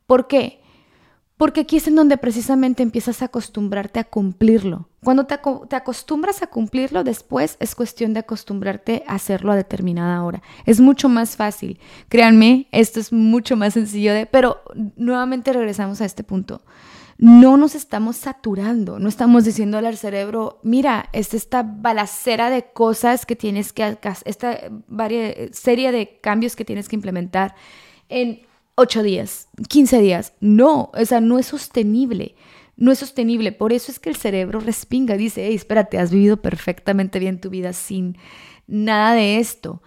¿Por 0.05 0.27
qué? 0.27 0.61
Porque 1.38 1.62
aquí 1.62 1.77
es 1.77 1.88
en 1.88 1.96
donde 1.96 2.17
precisamente 2.17 2.82
empiezas 2.82 3.22
a 3.22 3.25
acostumbrarte 3.25 4.00
a 4.00 4.03
cumplirlo. 4.03 4.89
Cuando 5.03 5.27
te, 5.27 5.36
acostumbras 5.75 6.41
a 6.41 6.48
cumplirlo, 6.48 7.03
después 7.03 7.58
es 7.60 7.75
cuestión 7.75 8.13
de 8.13 8.22
acostumbrarte 8.22 9.03
a 9.06 9.15
hacerlo 9.15 9.51
a 9.51 9.56
determinada 9.56 10.24
hora. 10.24 10.41
Es 10.65 10.82
mucho 10.82 11.10
más 11.10 11.36
fácil. 11.36 11.79
Créanme, 12.10 12.67
esto 12.72 13.00
es 13.00 13.13
mucho 13.13 13.56
más 13.56 13.75
sencillo 13.75 14.13
de... 14.13 14.25
Pero 14.25 14.62
nuevamente 14.96 15.53
regresamos 15.53 16.01
a 16.01 16.06
este 16.06 16.24
punto. 16.24 16.63
No 17.20 17.56
nos 17.56 17.75
estamos 17.75 18.17
saturando, 18.17 19.00
no 19.00 19.08
estamos 19.08 19.46
diciéndole 19.46 19.88
al 19.88 19.98
cerebro, 19.98 20.60
mira, 20.62 21.10
es 21.13 21.34
esta 21.34 21.63
balacera 21.63 22.51
de 22.51 22.72
cosas 22.72 23.25
que 23.25 23.36
tienes 23.36 23.74
que 23.74 23.98
esta 24.25 24.60
serie 25.51 25.91
de 25.91 26.20
cambios 26.22 26.56
que 26.56 26.65
tienes 26.65 26.88
que 26.88 26.96
implementar 26.96 27.56
en 28.10 28.46
8 28.79 29.01
días, 29.01 29.48
15 29.69 30.00
días. 30.01 30.34
No, 30.39 30.91
o 30.93 31.05
sea, 31.05 31.19
no 31.19 31.39
es 31.39 31.48
sostenible. 31.48 32.36
No 32.75 32.91
es 32.91 33.00
sostenible. 33.00 33.51
Por 33.51 33.74
eso 33.74 33.91
es 33.91 34.00
que 34.00 34.10
el 34.10 34.15
cerebro 34.15 34.60
respinga, 34.60 35.17
dice, 35.17 35.48
hey, 35.48 35.55
espérate, 35.55 35.98
has 35.98 36.12
vivido 36.12 36.38
perfectamente 36.38 37.17
bien 37.17 37.41
tu 37.41 37.50
vida 37.50 37.74
sin 37.74 38.17
nada 38.67 39.13
de 39.13 39.39
esto. 39.39 39.81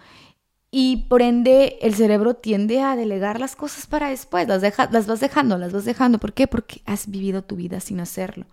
Y 0.71 1.05
por 1.07 1.21
ende 1.21 1.79
el 1.81 1.95
cerebro 1.95 2.33
tiende 2.33 2.81
a 2.81 2.97
delegar 2.97 3.39
las 3.39 3.55
cosas 3.55 3.87
para 3.87 4.09
después, 4.09 4.45
las, 4.49 4.61
deja, 4.61 4.89
las 4.91 5.07
vas 5.07 5.21
dejando, 5.21 5.57
las 5.57 5.71
vas 5.71 5.85
dejando. 5.85 6.19
¿Por 6.19 6.33
qué? 6.33 6.47
Porque 6.47 6.81
has 6.85 7.09
vivido 7.09 7.45
tu 7.45 7.55
vida 7.55 7.79
sin 7.79 8.01
hacerlo. 8.01 8.45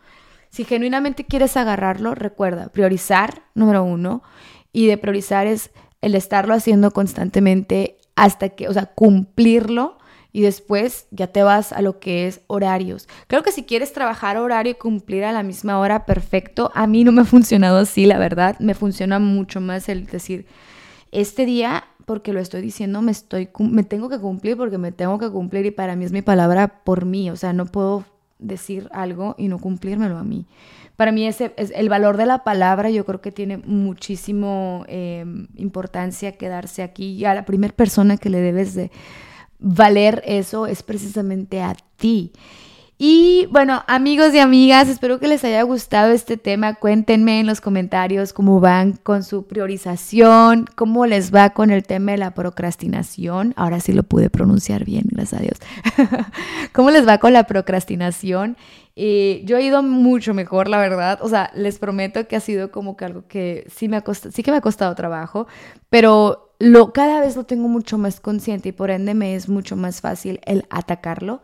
Si 0.51 0.65
genuinamente 0.65 1.27
quieres 1.27 1.57
agarrarlo, 1.57 2.15
recuerda, 2.15 2.69
priorizar, 2.69 3.43
número 3.55 3.83
uno, 3.83 4.23
y 4.73 4.87
de 4.87 4.99
priorizar 4.99 5.49
es 5.49 5.71
el 6.01 6.15
estarlo 6.15 6.55
haciendo 6.55 6.93
constantemente 6.93 7.99
hasta 8.15 8.51
que, 8.51 8.69
o 8.69 8.73
sea, 8.73 8.87
cumplirlo 8.87 9.98
y 10.33 10.43
después 10.43 11.07
ya 11.11 11.29
te 11.29 11.43
vas 11.43 11.73
a 11.73 11.81
lo 11.81 12.01
que 12.01 12.27
es 12.27 12.41
horarios. 12.47 13.09
Creo 13.27 13.43
que 13.43 13.53
si 13.53 13.65
quieres 13.65 13.93
trabajar 13.93 14.37
horario 14.37 14.73
y 14.73 14.75
cumplir 14.75 15.25
a 15.25 15.33
la 15.33 15.43
misma 15.43 15.79
hora, 15.79 16.05
perfecto. 16.05 16.71
A 16.75 16.87
mí 16.87 17.05
no 17.05 17.13
me 17.13 17.23
ha 17.23 17.25
funcionado 17.25 17.79
así, 17.79 18.07
la 18.07 18.19
verdad. 18.19 18.59
Me 18.61 18.75
funciona 18.75 19.19
mucho 19.19 19.61
más 19.61 19.89
el 19.89 20.07
decir, 20.07 20.47
este 21.13 21.47
día, 21.47 21.85
porque 22.05 22.33
lo 22.33 22.41
estoy 22.41 22.61
diciendo, 22.61 23.01
me, 23.03 23.13
estoy, 23.13 23.49
me 23.59 23.85
tengo 23.85 24.09
que 24.09 24.19
cumplir 24.19 24.57
porque 24.57 24.79
me 24.79 24.93
tengo 24.93 25.19
que 25.19 25.31
cumplir 25.31 25.67
y 25.67 25.71
para 25.71 25.97
mí 25.97 26.05
es 26.05 26.13
mi 26.13 26.23
palabra 26.23 26.83
por 26.85 27.05
mí. 27.05 27.31
O 27.31 27.37
sea, 27.37 27.53
no 27.53 27.67
puedo 27.67 28.05
decir 28.39 28.89
algo 28.93 29.35
y 29.39 29.49
no 29.49 29.59
cumplírmelo 29.59 30.19
a 30.19 30.25
mí. 30.25 30.47
Para 30.97 31.13
mí 31.13 31.27
ese 31.27 31.55
es 31.57 31.73
el 31.77 31.89
valor 31.89 32.17
de 32.17 32.27
la 32.27 32.43
palabra, 32.43 32.91
yo 32.91 33.05
creo 33.07 33.21
que 33.21 33.31
tiene 33.31 33.59
muchísimo 33.59 34.85
eh, 34.89 35.25
importancia 35.57 36.33
quedarse 36.33 36.83
aquí. 36.83 37.13
Y 37.13 37.25
a 37.25 37.35
la 37.35 37.45
primera 37.45 37.73
persona 37.73 38.17
que 38.17 38.31
le 38.31 38.41
debes 38.41 38.75
de 38.75 38.91
valer 39.59 40.23
eso 40.27 40.67
es 40.67 40.83
precisamente 40.83 41.61
a 41.61 41.75
ti. 41.97 42.33
Y 43.01 43.47
bueno, 43.53 43.85
amigos 43.87 44.35
y 44.35 44.41
amigas, 44.41 44.89
espero 44.89 45.21
que 45.21 45.29
les 45.29 45.45
haya 45.45 45.63
gustado 45.63 46.11
este 46.11 46.37
tema. 46.37 46.75
Cuéntenme 46.75 47.39
en 47.39 47.47
los 47.47 47.61
comentarios 47.61 48.33
cómo 48.33 48.59
van 48.59 48.95
con 48.95 49.23
su 49.23 49.47
priorización, 49.47 50.65
cómo 50.75 51.07
les 51.07 51.33
va 51.33 51.51
con 51.51 51.71
el 51.71 51.85
tema 51.85 52.11
de 52.11 52.19
la 52.19 52.35
procrastinación. 52.35 53.55
Ahora 53.57 53.79
sí 53.79 53.93
lo 53.93 54.03
pude 54.03 54.31
pronunciar 54.31 54.85
bien, 54.85 55.05
gracias 55.13 55.41
a 55.41 55.45
Dios. 55.45 55.59
¿Cómo 56.73 56.91
les 56.91 57.07
va 57.07 57.19
con 57.19 57.33
la 57.33 57.45
procrastinación? 57.45 58.57
Eh, 58.97 59.43
yo 59.45 59.59
he 59.59 59.63
ido 59.63 59.81
mucho 59.85 60.35
mejor, 60.35 60.67
la 60.67 60.79
verdad. 60.79 61.21
O 61.23 61.29
sea, 61.29 61.53
les 61.55 61.79
prometo 61.79 62.27
que 62.27 62.35
ha 62.35 62.41
sido 62.41 62.73
como 62.73 62.97
que 62.97 63.05
algo 63.05 63.29
que 63.29 63.65
sí, 63.73 63.89
me 63.89 63.97
ha 63.97 64.01
costado, 64.01 64.33
sí 64.33 64.43
que 64.43 64.51
me 64.51 64.57
ha 64.57 64.61
costado 64.61 64.97
trabajo, 64.97 65.47
pero 65.89 66.48
lo, 66.59 66.93
cada 66.93 67.21
vez 67.21 67.37
lo 67.37 67.45
tengo 67.45 67.69
mucho 67.69 67.99
más 67.99 68.21
consciente 68.21 68.71
y 68.71 68.73
por 68.73 68.91
ende 68.91 69.15
me 69.15 69.35
es 69.35 69.49
mucho 69.49 69.77
más 69.77 70.01
fácil 70.01 70.41
el 70.45 70.67
atacarlo. 70.71 71.41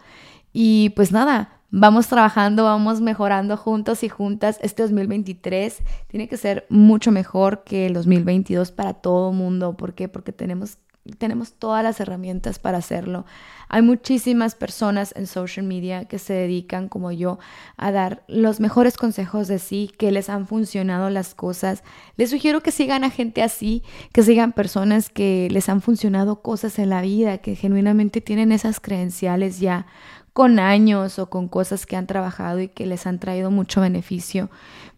Y 0.53 0.91
pues 0.91 1.13
nada, 1.13 1.61
vamos 1.71 2.07
trabajando, 2.07 2.65
vamos 2.65 3.01
mejorando 3.01 3.57
juntos 3.57 4.05
y 4.05 4.09
juntas. 4.09 4.59
Este 4.63 4.83
2023 4.83 5.79
tiene 6.09 6.29
que 6.29 6.37
ser 6.37 6.67
mucho 6.69 7.11
mejor 7.11 7.65
que 7.65 7.87
el 7.87 7.95
2022 7.95 8.73
para 8.73 8.95
todo 8.95 9.33
mundo. 9.33 9.77
¿Por 9.77 9.95
qué? 9.95 10.09
Porque 10.09 10.33
tenemos, 10.33 10.79
tenemos 11.19 11.53
todas 11.53 11.85
las 11.85 12.01
herramientas 12.01 12.59
para 12.59 12.79
hacerlo. 12.79 13.27
Hay 13.69 13.83
muchísimas 13.83 14.55
personas 14.55 15.13
en 15.17 15.27
social 15.27 15.67
media 15.67 16.07
que 16.07 16.19
se 16.19 16.33
dedican, 16.33 16.89
como 16.89 17.13
yo, 17.13 17.39
a 17.77 17.93
dar 17.93 18.25
los 18.27 18.61
mejores 18.61 18.97
consejos 18.97 19.49
de 19.49 19.59
sí, 19.59 19.91
que 19.99 20.13
les 20.13 20.31
han 20.31 20.47
funcionado 20.47 21.11
las 21.11 21.35
cosas. 21.35 21.83
Les 22.17 22.31
sugiero 22.31 22.63
que 22.63 22.71
sigan 22.71 23.05
a 23.05 23.11
gente 23.11 23.43
así, 23.43 23.83
que 24.13 24.23
sigan 24.23 24.53
personas 24.53 25.11
que 25.11 25.49
les 25.51 25.69
han 25.69 25.83
funcionado 25.83 26.41
cosas 26.41 26.79
en 26.79 26.91
la 26.91 27.03
vida, 27.03 27.39
que 27.39 27.57
genuinamente 27.57 28.21
tienen 28.21 28.53
esas 28.53 28.81
credenciales 28.81 29.61
ya 29.61 29.87
con 30.33 30.59
años 30.59 31.19
o 31.19 31.31
con 31.31 31.49
cosas 31.49 31.87
que 31.87 31.97
han 31.97 32.07
trabajado 32.07 32.61
y 32.61 32.69
que 32.69 32.87
les 32.87 33.07
han 33.07 33.19
traído 33.19 33.51
mucho 33.51 33.81
beneficio. 33.81 34.51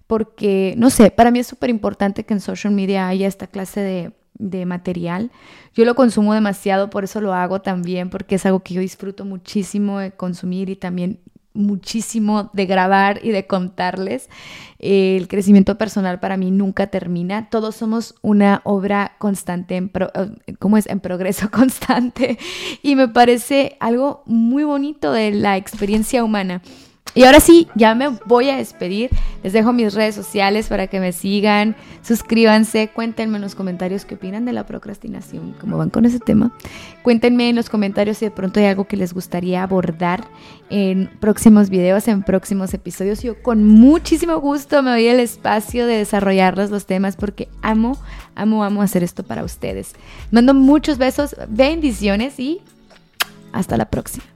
Porque, 0.07 0.75
no 0.79 0.91
sé, 0.91 1.11
para 1.11 1.33
mí 1.33 1.41
es 1.41 1.49
súper 1.49 1.69
importante 1.69 2.25
que 2.25 2.35
en 2.35 2.41
social 2.41 2.73
media 2.73 3.09
haya 3.09 3.27
esta 3.27 3.49
clase 3.49 3.81
de, 3.81 4.13
de 4.39 4.67
material. 4.67 5.31
Yo 5.75 5.85
lo 5.85 5.95
consumo 5.95 6.35
demasiado, 6.35 6.91
por 6.91 7.05
eso 7.05 7.21
lo 7.21 7.35
hago 7.35 7.61
también, 7.63 8.11
porque 8.11 8.37
es 8.37 8.47
algo 8.47 8.61
que 8.61 8.75
yo 8.75 8.81
disfruto 8.81 9.25
muchísimo 9.25 9.99
de 9.99 10.13
consumir 10.13 10.71
y 10.71 10.77
también 10.77 11.21
muchísimo 11.57 12.51
de 12.53 12.67
grabar 12.67 13.21
y 13.23 13.31
de 13.31 13.47
contarles. 13.47 14.29
El 14.79 15.27
crecimiento 15.27 15.79
personal 15.79 16.21
para 16.21 16.37
mí 16.37 16.51
nunca 16.51 16.89
termina. 16.89 17.49
Todos 17.51 17.77
somos 17.77 18.15
una 18.23 18.61
obra 18.65 19.17
constante, 19.19 19.77
en 19.77 19.91
eh, 19.95 20.55
¿cómo 20.59 20.77
es? 20.77 20.87
En 20.87 21.01
progreso 21.01 21.51
constante. 21.51 22.39
Y 22.83 22.95
me 22.95 23.09
parece 23.09 23.77
algo 23.81 24.23
muy 24.27 24.65
bonito 24.65 25.13
de 25.13 25.33
la 25.33 25.57
experiencia 25.57 26.23
humana. 26.23 26.63
Y 27.15 27.25
ahora 27.25 27.41
sí, 27.41 27.67
ya 27.75 27.95
me 27.95 28.09
voy 28.27 28.51
a 28.51 28.57
despedir. 28.57 29.11
Les 29.43 29.55
dejo 29.55 29.73
mis 29.73 29.95
redes 29.95 30.15
sociales 30.15 30.69
para 30.69 30.87
que 30.87 31.01
me 31.01 31.13
sigan, 31.13 31.75
suscríbanse, 32.03 32.89
cuéntenme 32.89 33.37
en 33.37 33.43
los 33.43 33.55
comentarios 33.55 34.05
qué 34.05 34.17
opinan 34.17 34.45
de 34.45 34.53
la 34.53 34.67
procrastinación, 34.67 35.55
cómo 35.59 35.79
van 35.79 35.89
con 35.89 36.05
ese 36.05 36.19
tema. 36.19 36.53
Cuéntenme 37.03 37.49
en 37.49 37.57
los 37.57 37.71
comentarios 37.71 38.19
si 38.19 38.27
de 38.27 38.31
pronto 38.31 38.61
hay 38.61 38.67
algo 38.67 38.87
que 38.87 38.99
les 38.99 39.15
gustaría 39.15 39.63
abordar 39.63 40.25
en 40.69 41.09
próximos 41.21 41.71
videos, 41.71 42.07
en 42.09 42.23
próximos 42.23 42.75
episodios. 42.75 43.23
Yo 43.23 43.41
con 43.43 43.65
muchísimo 43.65 44.39
gusto 44.39 44.83
me 44.83 44.91
doy 44.91 45.07
el 45.07 45.21
espacio 45.21 45.87
de 45.87 45.97
desarrollarles 45.97 46.71
los 46.71 46.85
temas 46.85 47.17
porque 47.17 47.49
amo, 47.63 47.97
amo, 48.35 48.63
amo 48.63 48.83
hacer 48.83 49.03
esto 49.03 49.23
para 49.23 49.43
ustedes. 49.43 49.95
Mando 50.31 50.53
muchos 50.53 50.99
besos, 50.99 51.35
bendiciones 51.49 52.39
y 52.39 52.61
hasta 53.53 53.79
la 53.79 53.89
próxima. 53.89 54.36